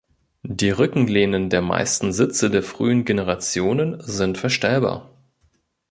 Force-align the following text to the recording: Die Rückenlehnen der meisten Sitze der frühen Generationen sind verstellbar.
Die 0.47 0.71
Rückenlehnen 0.71 1.51
der 1.51 1.61
meisten 1.61 2.11
Sitze 2.11 2.49
der 2.49 2.63
frühen 2.63 3.05
Generationen 3.05 4.01
sind 4.01 4.39
verstellbar. 4.39 5.11